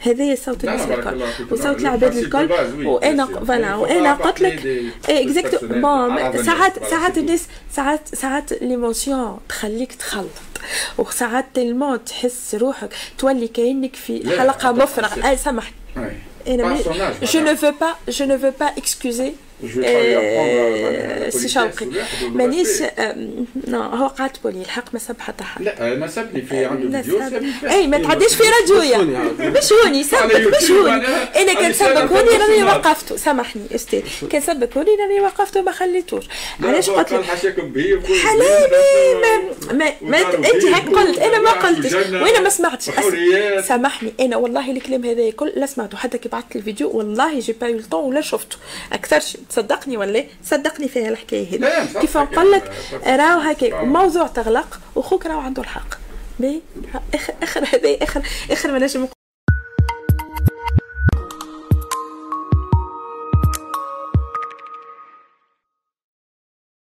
هذا 0.00 0.34
صوت 0.34 0.64
الناس 0.64 0.80
الكل 0.80 1.22
وصوت 1.50 1.80
العباد 1.80 2.16
الكل. 2.16 2.52
وأنا 2.86 3.26
voilà 3.26 3.74
وأنا 3.74 4.14
قلت 4.14 4.40
لك 4.40 4.86
exactement 5.08 5.58
bon 5.66 6.42
ساعات 6.42 6.84
ساعات 6.90 7.18
الناس 7.18 7.46
ساعات 7.76 8.14
ساعات 8.14 8.52
l'émotion 8.62 9.38
تخليك 9.48 9.92
تخلط. 9.92 10.26
وساعات 10.98 11.46
تلمون 11.54 12.04
تحس 12.04 12.54
روحك 12.54 12.94
تولي 13.18 13.48
كأنك 13.48 13.96
في 13.96 14.38
حلقة 14.38 14.72
مفرغ 14.72 15.28
اي 15.28 15.36
سامحني. 15.36 15.74
أنا 16.48 16.76
je 17.22 17.40
ne 17.40 17.54
veux 17.54 17.74
pas 17.82 17.94
je 18.08 18.24
ne 18.24 18.36
veux 18.36 18.52
pas 18.62 18.72
excuser 18.80 19.32
سي 21.30 21.48
شوقي 21.48 21.86
مانيش 22.28 22.82
هو 23.74 24.06
قاتبوا 24.06 24.50
لي 24.50 24.60
الحق 24.60 24.84
ما 24.92 24.98
سب 24.98 25.20
حتى 25.20 25.44
حد 25.44 25.62
لا 25.62 25.94
ما 25.94 26.06
سبني 26.06 26.42
في 26.42 26.64
عنده 26.64 27.02
فيديو 27.02 27.20
اي 27.70 27.86
ما 27.86 27.98
تعديش 27.98 28.34
في 28.34 28.42
راديويا 28.60 28.98
مش 29.38 29.72
هوني 29.72 30.04
سبك 30.04 30.56
مش 30.62 30.70
هوني. 30.70 31.06
أنا. 31.36 31.54
كان 31.54 31.72
سبك 31.72 32.12
هوني 32.12 32.30
راني 32.30 32.62
وقفته 32.62 33.16
سامحني 33.16 33.62
أستاذ. 33.74 34.02
كان 34.30 34.40
سبك 34.40 34.76
هوني 34.76 34.90
راني 35.00 35.20
وقفته 35.20 35.62
ما 35.62 35.72
خليتوش. 35.72 36.24
علاش 36.64 36.90
قلت 36.90 37.12
لك؟ 37.12 37.24
حلالي! 37.24 39.14
ما, 39.22 39.72
ما, 39.72 39.92
ما 40.02 40.18
أنت 40.20 40.64
هيك 40.64 40.88
قلت. 40.88 41.18
أنا 41.18 41.38
ما 41.38 41.50
قلتش. 41.50 41.92
وأنا 41.94 42.40
ما 42.40 42.48
سمعتش. 42.48 42.90
سامحني. 43.68 44.12
أنا 44.20 44.36
والله 44.36 44.70
الكلام 44.70 45.04
هذا 45.04 45.30
كل 45.30 45.52
لا 45.56 45.66
سمعته. 45.66 45.96
حتى 45.96 46.18
كي 46.18 46.28
بعثت 46.28 46.56
الفيديو 46.56 46.90
والله 46.90 47.38
جي 47.40 47.52
با 47.52 47.66
يو 47.66 47.80
ولا 47.92 48.20
شفته. 48.20 48.56
أكثر 48.92 49.20
تصدقني 49.50 49.96
ولا 49.96 50.24
صدقني 50.44 50.88
فيها 50.88 51.08
الحكاية 51.08 51.48
هذه. 51.48 52.00
كيف 52.00 52.16
نقول 52.16 52.52
لك 52.52 52.72
راهو 53.06 53.40
هكا 53.40 53.82
موضوع 53.82 54.26
تغلق 54.26 54.80
وخوك 54.96 55.26
راهو 55.26 55.40
عنده 55.40 55.62
الحق. 55.62 55.94
باهي 56.38 56.60
آخر 57.14 57.34
آخر 57.42 57.64
هذا 57.64 58.02
آخر 58.02 58.22
آخر 58.50 58.72
ما 58.72 58.78
نجم 58.78 59.08